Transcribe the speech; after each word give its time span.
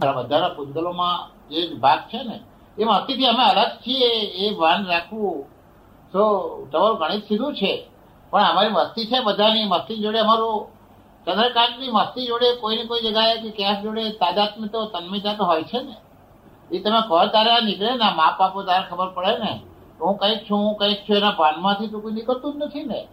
બધાના 0.00 0.48
કુંડલોમાં 0.48 1.30
જે 1.50 1.74
ભાગ 1.74 1.98
છે 1.98 2.22
ને, 2.22 2.40
એમાં 2.78 2.96
અતિથી 3.02 3.26
અમે 3.26 3.44
અલગ 3.44 3.68
છીએ, 3.68 4.10
એ 4.20 4.54
ભાન 4.54 4.86
રાખવું. 4.86 5.46
તો 6.12 6.22
તમારું 6.72 6.98
ગણિત 6.98 7.24
સીધું 7.28 7.54
છે. 7.54 7.90
પણ 8.30 8.42
અમારી 8.42 8.68
મસ્તી 8.68 9.06
છે 9.06 9.20
બધાની. 9.20 9.64
મસ્તી 9.64 9.96
જોડે 9.96 10.18
અમારું 10.18 10.68
ચંદ્રકાંતની 11.26 11.88
મસ્તી 11.90 12.26
જોડે 12.26 12.56
કોઈ 12.60 12.76
ને 12.76 12.84
કોઈ 12.84 13.00
જગ્યાએ 13.00 13.40
કે 13.40 13.50
કેસ 13.50 13.82
જોડે 13.82 14.10
તાદાત્મ્ય 14.10 14.66
તો 14.66 14.86
તન્મિતા 14.86 15.34
તો 15.34 15.44
હોય 15.44 15.62
છે 15.62 15.82
ને. 15.82 15.96
એ 16.70 16.78
તમે 16.78 17.00
કહો 17.08 17.26
તારે 17.26 17.64
નીકળે 17.64 17.90
ને 17.90 18.14
મા 18.16 18.36
બાપો 18.38 18.62
તારે 18.62 18.84
ખબર 18.90 19.08
પડે 19.08 19.38
ને. 19.38 19.62
હું 20.00 20.16
કંઈક 20.16 20.50
છું, 20.50 20.58
હું 20.58 20.74
કંઈક 20.76 20.98
છું, 20.98 21.16
એના 21.16 21.30
ભાનમાંથી 21.30 21.86
તો 21.86 22.00
કોઈ 22.00 22.12
નીકળતું 22.12 22.52
જ 22.52 22.56
નથી 22.56 22.84
ને. 22.84 23.08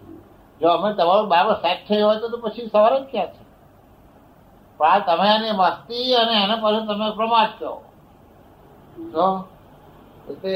જો 0.62 0.68
અમે 0.70 0.94
તમારું 0.94 1.30
બરાબર 1.30 1.54
સેટ 1.54 1.88
થયો 1.88 2.08
હોય 2.08 2.20
તો 2.20 2.38
પછી 2.38 2.70
સવાર 2.70 3.00
જ 3.00 3.04
ક્યાં 3.12 3.28
છે? 3.28 3.46
પણ 4.78 4.88
આ 4.88 5.00
તમે 5.00 5.28
એની 5.36 5.52
મસ્તી 5.52 6.15
અને 6.15 6.43
એના 6.43 6.56
પાછળ 6.56 6.86
તમે 6.86 7.15
પ્રમાદ 7.15 7.50
છો. 7.61 7.71
તો 9.11 10.47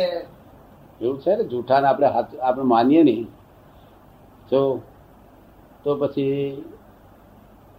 એવું 1.01 1.21
છે 1.21 1.35
ને 1.35 1.43
જૂઠાને 1.43 1.87
આપણે 1.87 2.07
હાથ 2.07 2.35
આપણે 2.41 2.63
માનીએ 2.63 3.03
નહીં. 3.03 3.27
જો? 4.51 4.81
તો 5.83 5.95
પછી 5.95 6.63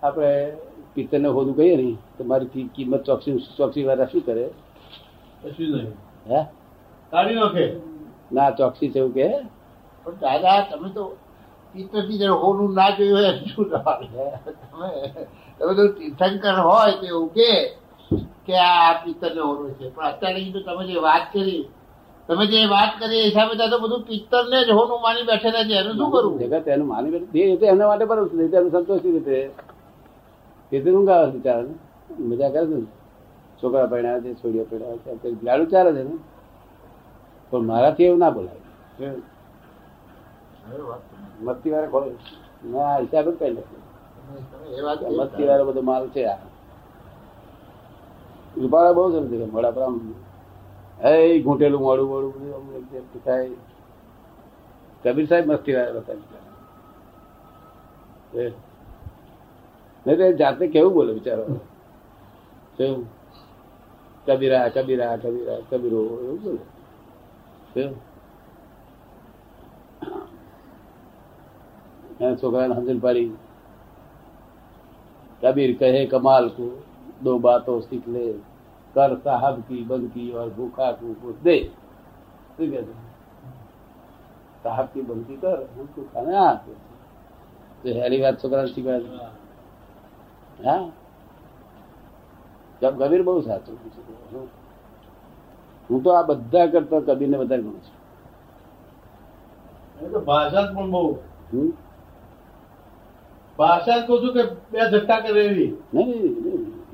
આપણે 0.03 0.53
પિત્તરને 0.95 1.29
હોદું 1.29 1.57
કહીએ 1.57 1.77
નહીં 1.77 1.98
તો 2.19 2.25
મારી 2.25 2.70
કિંમત 2.75 3.05
ચોકસી 3.05 3.39
ચોકસી 3.56 3.84
વાળા 3.84 4.05
શું 4.05 4.27
કરે? 4.27 4.51
નહીં. 5.45 5.93
હે? 6.31 6.45
કાઢી 7.11 7.34
નાખે. 7.34 7.77
ના 8.33 8.51
ચોકસી 8.51 8.91
છે 8.91 8.98
એવું 8.98 9.15
કે. 9.15 9.29
પણ 10.05 10.15
દાદા 10.15 10.61
તમે 10.61 10.89
તો 10.89 11.17
પિત્તરથી 11.75 12.19
જરા 12.19 12.39
હોનું 12.39 12.71
ના 12.75 12.91
જોયું 12.97 13.17
હોય 13.17 13.33
શું? 13.45 13.67
તમે 13.69 14.89
તમે 15.59 15.73
તો 15.77 15.85
તીર્થંકર 15.93 16.57
હોય 16.61 16.93
તો 17.01 17.07
એવું 17.07 17.29
કે 17.31 17.51
કે 18.47 18.55
આ 18.62 18.91
પિત્તર 19.05 19.31
ને 19.34 19.41
હોનું 19.41 19.70
છે. 19.78 19.87
પણ 19.91 20.06
અત્યારે 20.06 20.53
તો 20.53 20.61
તમે 20.62 20.83
જે 20.87 20.98
વાત 21.00 21.25
કરી 21.33 21.62
તમે 22.28 22.45
જે 22.47 22.61
વાત 22.67 22.93
કરી 23.00 23.20
એ 23.20 23.27
હિસાબે 23.28 23.55
તો 23.62 23.77
બધું 23.78 24.03
પિત્તર 24.05 24.43
ને 24.48 24.59
જ 24.67 24.70
હોનું 24.73 25.00
માની 25.03 25.27
બેઠેલા 25.27 25.65
છે 25.65 25.75
એનું 25.75 25.95
શું 25.97 26.11
કરવું? 26.12 26.39
જગત 26.41 26.67
એનું 26.69 26.89
માની 26.89 27.11
બેઠે. 27.11 27.39
એ 27.62 27.67
એના 27.67 27.89
માટે 27.89 28.05
બરોબર 28.05 28.28
છે 28.31 28.56
એનું 28.56 28.70
સંતોષી 28.70 29.12
રીતે 29.12 29.37
એ 30.73 30.81
તો 30.81 30.89
ઊંઘ 30.91 31.11
આવે 31.11 31.39
છે 31.41 31.53
મજા 32.23 32.50
કરે 32.50 32.62
છે 32.67 32.78
છોકરા 33.62 33.87
પરણ્યા 33.87 34.20
છે 34.20 34.31
છોડીઓ 34.34 34.65
પરણ્યા 34.65 35.19
છે 35.23 35.28
લાડુ 35.43 35.65
ચાલે 35.67 35.91
છે 35.93 36.03
ને? 36.03 36.15
પણ 37.53 37.65
મારાથી 37.65 38.05
એવું 38.05 38.19
ના 38.19 38.31
બોલાય. 38.31 38.61
મસ્તી 41.41 41.71
વાળા 41.71 41.87
ખોલ. 41.87 42.05
ના 42.65 42.97
હિસાબ 42.97 43.27
જ 43.29 43.35
કઈ 43.39 43.51
નથી. 43.51 43.81
મસ્તી 45.17 45.47
વાળો 45.47 45.65
બધો 45.65 45.83
માલ 45.83 46.09
છે 46.09 46.23
આ. 46.27 46.39
રૂપાળા 48.57 48.93
બહુ 48.93 49.11
સમજે 49.11 49.37
છે 49.39 49.45
મોડા 49.45 49.89
હે 51.05 51.39
ઘૂંટેલું 51.41 51.81
મોડું 51.81 52.09
મોડું 52.09 52.33
બધું 52.33 53.25
થાય 53.25 53.51
કબીર 55.05 55.27
સાહેબ 55.29 55.47
મસ્તી 55.47 55.75
વાળા 55.75 56.01
હતા 56.01 56.17
નહીં 60.07 60.19
તો 60.19 60.33
જાતે 60.33 60.65
કેવું 60.67 60.95
બોલે 60.95 61.13
બિચારો? 61.13 61.45
કેવું? 62.77 63.07
કબીરા 64.27 64.69
કબીરા 64.69 65.17
કબીરા 65.17 65.61
કબીરો 65.71 65.99
એવું 65.99 66.39
બોલે? 66.43 66.63
છોકરાને 72.23 72.75
સમજણ 72.75 73.01
પાડી 73.01 73.31
કબીર 75.42 75.70
કહે 75.78 76.01
કમાલ 76.09 76.45
કો 76.51 76.67
દો 77.20 77.33
બાતો 77.39 77.73
સીખ 77.83 78.06
લે 78.09 78.25
કર 78.97 79.11
સાહબ 79.19 79.56
કી 79.67 79.84
બંકી 79.84 80.31
ઓર 80.34 80.48
ભૂખા 80.50 80.93
કો 80.95 81.05
કુછ 81.20 81.39
દે 81.43 81.56
શું 82.55 82.67
કહે 82.70 82.81
છે 82.81 82.95
સાહબ 84.65 84.87
કી 84.93 85.05
બંકી 85.05 85.38
કર 85.38 85.59
હું 85.75 85.87
તું 85.94 86.05
ખાને 86.12 86.33
આ 86.38 86.55
તો 86.62 87.88
હેરી 87.97 88.22
વાત 88.22 88.37
છોકરાને 88.39 88.69
શીખવાય 88.69 89.31
હા 90.59 90.83
જબ 92.83 92.94
કબીર 92.99 93.22
બહુ 93.22 93.41
સાચું 93.43 93.77
હું 95.91 95.99
તો 96.03 96.09
આ 96.12 96.25
બધા 96.25 96.66
કરતા 96.69 97.03
કબીરને 97.03 97.37
વધારે 97.39 97.62
ગણું 97.62 97.83
છું 100.00 100.21
ભાષા 100.25 100.66
પણ 100.69 100.89
બહુ 100.91 101.03
ભાષા 103.62 103.99
જ 103.99 104.06
કહું 104.06 104.19
છું 104.23 104.33
કે 104.37 104.43
બે 104.73 104.81
ઝટ્ટા 104.93 105.21
કરે 105.25 105.43
એવી. 105.47 105.71
નહીં. 105.95 106.12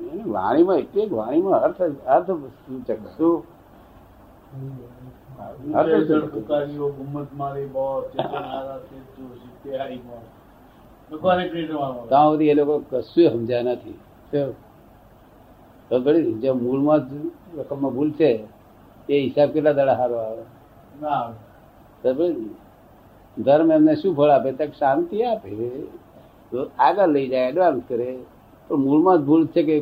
એની 0.09 0.27
વાણીમાં 0.35 0.77
એક 0.81 0.97
એક 1.03 1.11
વાણીમાં 1.19 1.57
અર્થ 1.67 1.81
અર્થ 2.15 2.29
સૂચક 2.31 3.01
શું? 3.17 3.35
અર્થ 5.75 5.93
જળ 6.09 6.19
સૂચક. 6.19 6.33
પુકારીઓ 6.33 6.87
ગુમ્મત 6.97 7.29
મારી 7.37 7.67
બહુ 7.73 7.85
ચેતનારા 8.11 8.77
તે 8.89 8.97
જો 9.15 9.25
સીતે 9.41 9.69
આઈ 9.77 9.99
બહુ 10.05 10.17
લોકોને 11.11 11.43
કૃષ્ણ 11.49 11.75
વાળો 11.81 12.01
ત્યાં 12.09 12.27
સુધી 12.31 12.49
એ 12.49 12.53
લોકો 12.53 12.75
કશું 12.89 13.27
સમજ્યા 13.33 13.67
નથી. 13.67 13.97
જે 16.41 16.49
મૂળમાં 16.63 16.99
જ 16.99 17.11
રકમમાં 17.57 17.93
ભૂલ 17.93 18.09
છે 18.19 18.29
એ 19.09 19.15
હિસાબ 19.25 19.49
કેટલા 19.53 19.73
દાડા 19.73 19.97
સારો 20.01 20.15
આવે? 20.25 20.43
ના 21.01 21.23
ધર્મ 23.37 23.71
એમને 23.71 23.93
શું 24.01 24.11
ફળ 24.17 24.31
આપે? 24.31 24.49
તક 24.51 24.71
શાંતિ 24.79 25.17
આપે. 25.23 25.49
તો 26.51 26.57
આગળ 26.79 27.07
લઈ 27.07 27.27
જાય, 27.29 27.49
એડવાન્સ 27.49 27.81
કરે. 27.87 28.09
પણ 28.67 28.75
મૂળમાં 28.77 29.25
ભૂલ 29.25 29.47
છે 29.47 29.61
કે 29.63 29.75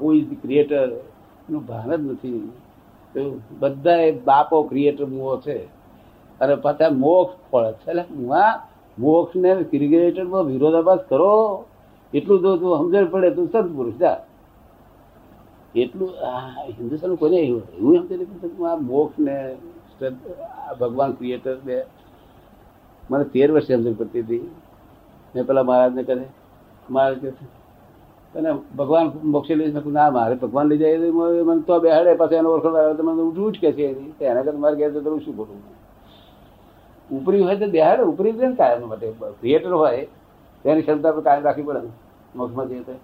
હુ 0.00 0.12
ઇઝ 0.12 0.32
ક્રિએટર 0.42 0.88
એનું 1.48 1.62
ભાન 1.66 1.90
જ 1.96 2.02
નથી. 2.10 2.50
બધા 3.58 3.96
બાપો 4.24 4.62
ક્રિએટર 4.62 5.06
મોહ 5.06 5.40
છે. 5.40 5.58
અને 6.40 6.54
પાછા 6.54 6.90
મોક્ષ 6.90 7.34
ફળ 7.50 7.72
છે. 7.72 7.90
એટલે 7.90 8.04
મુઆ 8.16 8.50
મોક્ષ 8.98 9.36
ને 9.36 9.54
ક્રિએટરમાં 9.70 10.44
વિરોધાભાસ 10.44 11.00
કરો. 11.08 11.64
એટલું 12.14 12.42
તો 12.42 12.56
તું 12.56 12.70
સમજણ 12.78 13.06
પડે, 13.10 13.30
તું 13.30 13.46
સંત 13.52 13.68
પુરુષ 13.76 13.94
જા. 13.94 14.16
એટલું 15.74 16.08
હિન્દુસ્તાન 16.78 17.14
કોને 17.14 17.36
એવું 17.36 17.62
સમજે 17.62 18.14
હું 18.58 18.70
આ 18.70 18.76
મોક્ષ 18.76 19.18
ને 19.18 19.36
ભગવાન 20.80 21.12
ક્રિએટર 21.12 21.54
બે 21.64 21.76
મને 23.10 23.24
તેર 23.24 23.48
વર્ષે 23.52 23.72
સમજણ 23.76 23.92
પડતી 23.92 24.20
હતી. 24.20 24.44
મેં 25.34 25.46
પેલા 25.46 25.64
મહારાજને 25.64 26.02
કહે 26.04 26.14
મહારાજ 26.88 27.18
કહે 27.20 27.30
અને 28.34 28.50
ભગવાન 28.76 29.06
મોક્ષે 29.34 29.54
લઈ 29.54 29.70
શકું 29.72 29.92
ના 29.92 30.10
મારે 30.10 30.34
ભગવાન 30.36 30.68
લઈ 30.68 30.78
જાય 30.78 31.12
મને 31.44 31.62
તો 31.64 31.80
બેહાડે 31.80 32.16
પાછો 32.16 32.34
એનો 32.36 32.50
ઓળખો 32.50 32.68
આવે 32.74 32.96
તો 32.96 33.02
મને 33.04 33.22
ઉઠવું 33.22 33.52
જ 33.52 33.58
કે 33.60 33.70
છે 33.72 33.84
એના. 34.22 34.42
કરતા 34.42 34.58
મારે 34.58 34.76
ઘેર 34.76 34.90
તો 34.94 35.00
શું 35.20 35.34
કરું? 35.36 35.60
ઉપરી 37.10 37.42
હોય 37.42 37.56
તો 37.58 37.66
બેહાડે 37.68 38.02
ઉપરી 38.04 38.32
ને 38.34 38.52
કાયમ 38.56 38.86
માટે 38.86 39.06
ક્રિએટર 39.40 39.72
હોય 39.74 40.04
તેની 40.64 40.82
ક્ષમતા 40.82 41.14
પર 41.14 41.22
કાયમ 41.22 41.44
રાખવી 41.44 41.66
પડે 41.66 41.90
મોક્ષમાં 42.34 42.68
જઈએ 42.68 42.82
તો. 42.82 42.94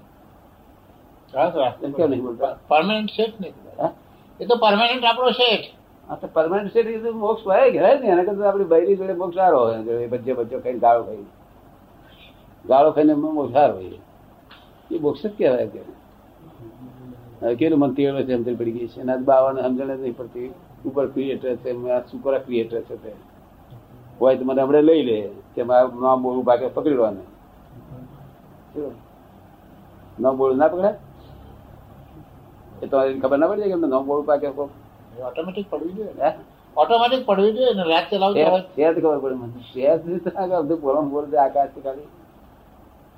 કેમ 1.97 2.10
નહીં 2.10 2.22
બોલતા? 2.22 2.53
પરમાનન્ટ 2.69 3.10
શેઠ 3.12 3.37
ને 3.41 3.49
હા? 3.78 3.91
એ 4.41 4.47
તો 4.47 4.55
પરમાનન્ટ 4.59 5.05
આપણો 5.06 5.33
સેટ 5.34 5.65
આ 6.09 6.16
તો 6.16 6.27
પરમાનન્ટ 6.31 6.71
સ્ટેટ 6.71 7.03
તો 7.05 7.12
મોક્ષ 7.16 7.45
હોય 7.45 7.66
ઘરે 7.72 7.91
ને? 7.97 8.06
એના 8.09 8.25
કરતા 8.25 8.49
આપણી 8.49 8.71
બૈરી 8.72 8.97
જોડે 8.97 9.15
મોક્ષ 9.16 9.37
સારો 9.37 9.59
હોય 9.60 10.09
બચ્ચે 10.09 10.33
બચ્ચો 10.34 10.59
કઈ 10.60 10.78
ગાળો 10.81 11.03
ખાઈ 11.05 11.27
ગાળો 12.64 12.91
ખાઈને 12.92 13.14
મોસાર 13.14 13.70
હોય 13.72 13.98
એ 14.91 14.98
બોક્ષ 14.98 15.26
જ 15.26 15.30
કહેવાય 15.38 15.66
કે. 15.66 15.80
કેટલું 17.58 17.78
મન 17.80 17.94
તેડો 17.94 18.22
છે 18.22 18.34
સમજણ 18.36 18.56
પડી 18.56 18.72
ગઈ 18.72 18.88
છે. 18.88 19.00
એના 19.00 19.16
બાવાને 19.16 19.62
સમજણ 19.62 19.96
જ 19.96 20.00
નહીં 20.00 20.16
પડતી. 20.16 20.50
ઉપર 20.84 21.06
ક્રિએટર 21.06 21.56
છે 21.56 21.72
સુપર 22.10 22.38
ક્રિએટર 22.38 22.80
છે 22.80 22.97
તે. 23.02 23.12
હોય 24.20 24.36
તો 24.36 24.44
મને 24.44 24.62
હમણાં 24.62 24.82
લઈ 24.82 25.02
લે 25.02 25.30
કે 25.54 25.62
મારું 25.62 26.02
નામ 26.02 26.22
બોલું 26.22 26.44
ભાગે 26.44 26.68
પકડી 26.68 26.91
લેવાને? 26.91 27.22
નામ 30.20 30.36
બોલું 30.36 30.56
ના 30.58 30.68
પકડે? 30.68 30.92
એ 32.83 32.86
તો 32.86 32.97
ખબર 33.22 33.38
ના 33.38 33.48
પડી 33.48 33.60
જાય 33.60 33.72
કે 33.72 33.86
નામ 33.86 34.06
બોલું 34.06 34.27
પાકે 34.27 34.47
ઓટોમેટિક 35.28 35.66
પડવી 35.71 35.92
જોઈએ. 35.92 36.30
ઓટોમેટિક 36.77 37.27
પડવી 37.27 37.53
જોઈએ 37.53 37.74
ને 37.74 37.83
રાત 37.83 38.06
ચલાવતો 38.10 38.38
ખબર 39.00 39.18
પડે 39.18 39.34
મને. 39.34 39.59
બોલે 41.10 41.38
આકાશ 41.38 41.71
ખાલી. 41.84 42.09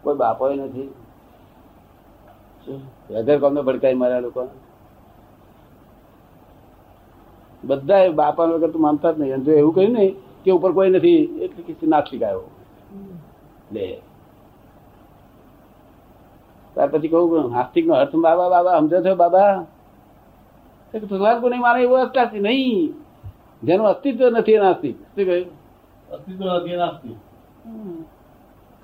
કોઈ 0.02 0.16
બાપો 0.16 0.48
નથી? 0.48 0.88
વેધર 3.10 3.38
કોમને 3.38 3.60
ભડકાઈ 3.60 3.94
માર્યા 3.94 4.20
લોકો 4.20 4.48
બધા 7.64 8.08
બાપા 8.10 8.44
વગર 8.44 8.70
તો 8.70 8.78
માનતા 8.78 9.12
જ 9.12 9.20
નહીં. 9.20 9.44
જો 9.44 9.52
એવું 9.52 9.74
કહ્યું 9.74 9.92
નહીં 9.92 10.16
કે 10.44 10.50
ઉપર 10.50 10.72
કોઈ 10.72 10.90
નથી 10.90 11.24
એટલે 11.44 11.62
કે 11.62 11.86
નાસ્તિક 11.86 12.22
આવ્યો. 12.22 12.50
લે. 13.72 14.00
ત્યાર 16.74 16.88
પછી 16.88 17.08
કહું 17.08 17.50
નાસ્તિક 17.50 17.86
નો 17.86 17.94
અર્થ 17.94 18.16
બાબા 18.16 18.48
બાબા 18.48 18.78
સમજો 18.78 18.98
છો 19.04 19.14
બાબા? 19.14 19.64
ભગવાન 20.94 21.40
કોઈ 21.40 21.50
નહીં 21.50 21.60
મારે 21.60 21.82
એવું 21.82 22.00
અસ્તા 22.00 22.30
નહીં. 22.32 22.94
જેનું 23.62 23.86
અસ્તિત્વ 23.86 24.30
નથી 24.30 24.58
નાસ્તિક. 24.58 24.96
શું 24.96 25.24
કહ્યું? 25.24 25.48
અસ્તિત્વ 26.12 26.40
નથી 26.44 27.16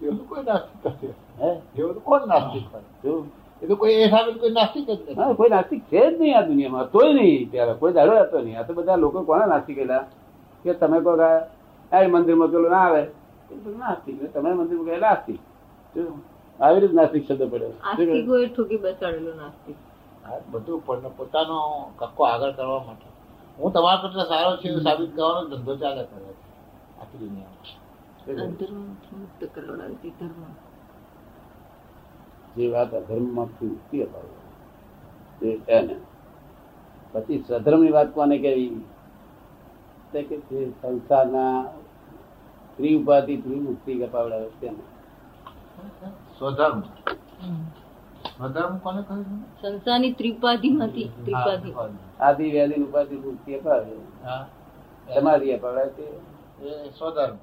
એવું 0.01 0.27
કોઈ 0.27 0.45
નાસ્તિક 0.45 0.85
હશે 0.85 1.09
હે 1.39 1.49
એવું 1.77 1.95
તો 1.95 2.01
કોણ 2.03 2.29
નાસ્તિક 2.29 2.65
હોય 2.71 3.25
એ 3.63 3.67
તો 3.67 3.77
કોઈ 3.77 3.97
એ 3.97 4.09
સામે 4.11 4.33
કોઈ 4.35 4.53
નાસ્તિક 4.53 4.87
જ 4.87 4.93
નથી 4.93 5.37
કોઈ 5.37 5.51
નાસ્તિક 5.51 5.83
છે 5.89 6.01
જ 6.03 6.19
નહીં 6.19 6.37
આ 6.37 6.43
દુનિયામાં 6.43 6.89
તોય 6.91 7.13
નહીં 7.13 7.51
ત્યારે 7.51 7.75
કોઈ 7.75 7.95
દાડો 7.95 8.15
હતો 8.21 8.39
નહીં 8.41 8.59
આ 8.59 8.65
તો 8.65 8.75
બધા 8.75 8.97
લોકો 8.99 9.25
કોને 9.25 9.47
નાસ્તિક 9.47 9.77
કહેલા 9.77 10.05
કે 10.65 10.75
તમે 10.75 10.99
કહો 11.01 11.13
કે 11.17 11.31
આ 11.93 12.09
મંદિરમાં 12.11 12.51
પેલો 12.51 12.69
ના 12.69 12.85
આવે 12.85 13.03
એ 13.67 13.77
નાસ્તિક 13.79 14.15
તમે 14.33 14.55
મંદિરમાં 14.55 14.87
કહે 14.89 15.01
નાસ્તિક 15.01 15.41
આવી 16.59 16.81
રીતે 16.81 16.95
નાસ્તિક 16.95 17.23
શબ્દ 17.25 17.43
પડ્યો 17.51 18.47
ઠોકી 18.49 18.79
બેસાડેલો 18.79 19.33
નાસ્તિક 19.35 19.77
આ 20.25 20.39
બધું 20.53 20.81
પણ 20.83 21.11
પોતાનો 21.19 21.59
કક્કો 21.97 22.23
આગળ 22.25 22.53
કરવા 22.53 22.83
માટે 22.83 23.07
હું 23.59 23.73
તમારા 23.73 24.01
કરતા 24.03 24.27
સારો 24.27 24.53
છે 24.57 24.69
સાબિત 24.85 25.11
કરવાનો 25.13 25.43
ધંધો 25.51 25.75
ચાલે 25.77 26.03
કરે 26.05 26.21
છે 26.21 26.33
આખી 27.01 27.21
દુનિયામાં? 27.21 27.85
અધર્મથી 28.33 29.17
મુક્ત 29.17 29.45
ધર્મ. 30.21 30.45
જે 32.57 32.69
વાત 32.69 32.95
અધર્મમાંથી 32.95 33.67
મુક્તિ 33.67 34.03
અપાવે 34.03 34.29
તે 35.41 35.73
એને. 35.73 35.97
પછી 37.13 37.45
સધર્મની 37.49 37.91
વાત 37.91 38.15
કોને 38.15 38.39
કહેવી? 38.39 38.85
કે 40.13 40.23
જે 40.23 40.71
સંસારના 40.71 41.65
સ્ત્રી 42.73 42.95
ઉપાધિ 42.95 43.37
મુક્તિ 43.37 44.03
અપાવડાવે 44.03 44.49
તેને. 44.49 44.79
સ્વધર્મ. 46.39 46.81
સ્વધર્મ 46.81 48.79
કોને 48.79 49.03
કહે 49.03 49.23
છે? 49.23 49.63
સંસારની 49.63 50.13
ત્રિપાધીમાંથી 50.13 51.05
ત્રિપાધી 51.25 51.75
આદિ 52.21 52.51
વ્યાધિ 52.51 52.83
ઉપાધિ 52.83 53.17
મુક્તિ 53.17 53.55
અપાવે. 53.55 54.25
હા. 54.25 54.49
સમાધિ 55.15 55.53
અપાવડાવે 55.53 55.89
તે 55.89 56.19
સ્વધર્મ. 56.91 57.37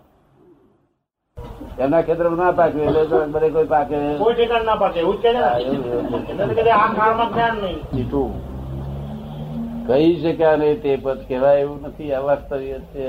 એમના 1.79 2.01
ખેતર 2.01 2.29
ના 2.29 2.51
પાકે 2.51 2.79
એટલે 2.79 3.27
બધે 3.27 3.49
કોઈ 3.49 3.65
પાકે. 3.65 4.17
કોઈ 4.17 4.33
ઠેકાણ 4.33 4.65
ના 4.65 4.75
પાકે 4.75 4.99
એવું 4.99 5.17
કહી 9.87 10.11
શક્યા 10.21 10.55
નહીં 10.55 10.81
તે 10.81 10.95
પદ 10.95 11.19
કહેવાય 11.27 11.59
એવું 11.59 11.81
નથી. 11.81 12.13
અવાસ્તવ્ય 12.13 12.79
છે 12.79 13.03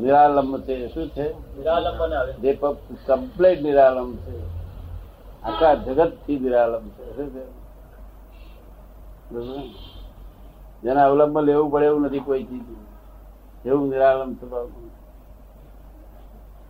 નિરાલંબ 0.00 0.56
છે. 0.60 0.88
શું 0.94 1.08
છે? 1.08 1.26
જે 2.42 2.58
કમ્પ્લેટ 3.06 3.62
નિરાલંબ 3.62 4.16
છે. 4.16 4.36
આખા 5.44 5.74
જગતથી 5.74 6.38
નિરાલંબ 6.38 6.88
છે. 6.88 7.04
શું 7.16 7.28
છે? 7.34 7.44
જેને 9.32 9.62
જેના 10.82 11.06
અવલંબન 11.06 11.44
લેવું 11.44 11.70
પડે 11.70 11.84
એવું 11.84 12.02
નથી 12.02 12.20
કોઈ 12.20 12.44
ચીજ 12.44 12.66
એવું 13.66 13.90
નિરાલંબ 13.90 14.34
સ્વભાવ 14.40 14.68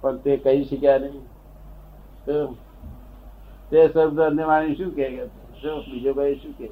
પણ 0.02 0.16
તે 0.24 0.36
કહી 0.36 0.64
શક્યા 0.64 0.98
નહીં. 0.98 1.24
તે 3.70 3.78
શબ્દ 3.88 4.18
અન્ય 4.20 4.44
માણી 4.46 4.76
શું 4.76 4.90
કે 4.96 5.04
શું 5.62 5.76
બીજો 5.90 6.12
કઈ 6.14 6.34
શું 6.40 6.52
કે 6.58 6.66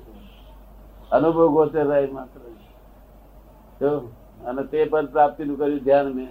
અનુભવ 1.12 1.46
ગોચર 1.54 1.86
રહે 1.86 2.06
માત્ર. 2.12 2.40
જો 3.80 3.90
અને 4.46 4.62
તે 4.72 4.84
પદ 4.84 5.06
પ્રાપ્તિ 5.12 5.44
નું 5.44 5.58
કર્યું 5.58 5.84
ધ્યાન 5.86 6.12
મેં. 6.14 6.30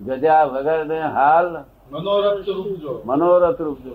ગજા 0.00 0.44
વગર 0.44 0.84
ને 0.86 0.98
હાલ 1.16 1.48
મનોરથ 1.90 2.48
રૂપ 2.48 2.68
જો. 2.82 2.92
મનોરથ 3.04 3.60
રૂપ 3.60 3.78
જો. 3.84 3.94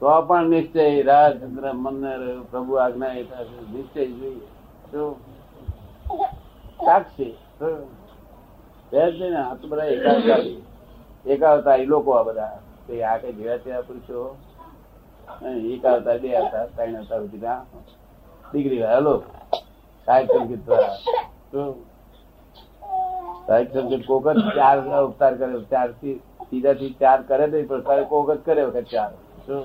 તો 0.00 0.06
પણ 0.22 0.50
નિશ્ચય 0.50 1.02
રાજચંદ્ર 1.02 1.64
મને 1.74 2.12
પ્રભુ 2.50 2.74
આજ્ઞા 2.74 3.14
એ 3.20 3.22
નિશ્ચય 3.72 4.06
જોઈએ. 4.06 4.46
શું 4.90 5.16
સાક્ષી? 6.84 7.34
બે 8.92 8.98
જ 8.98 9.18
નહીં 9.20 9.36
આ 9.36 9.54
તો 9.60 9.68
બધા 9.70 9.88
એકાવતારી 9.94 10.56
એકાવતારી 11.26 11.90
લોકો 11.92 12.10
આ 12.18 12.24
બધા. 12.24 12.54
આ 13.08 13.18
કઈ 13.18 13.32
જેવા 13.32 13.58
તેવા 13.64 13.82
પુરુષો? 13.82 14.20
એક 15.72 15.84
આવતા 15.84 16.18
બે 16.22 16.28
આવતા 16.36 16.64
ત્રણ 16.76 16.96
આવતા 16.96 17.20
સુધી 17.20 17.42
ના. 17.42 17.60
દીકરી 18.44 18.82
હેલો. 18.84 19.14
સાહેબ 20.08 20.28
સંગીત 20.34 20.62
દ્વારા. 20.64 20.96
સાહેબ 23.48 23.68
સંગીત 23.74 24.06
કોક 24.06 24.24
જ 24.30 24.46
ચાર 24.56 24.76
અવતાર 25.00 25.32
કરે 25.42 25.60
ચારથી 25.74 26.16
સીધા 26.46 26.78
થી 26.80 26.94
ચાર 27.02 27.18
કરે 27.28 27.46
નહીં 27.46 27.68
પણ 27.68 28.08
કોક 28.08 28.28
જ 28.30 28.38
કરે 28.46 28.62
વખત 28.64 28.88
ચાર. 28.94 29.10
શું? 29.46 29.64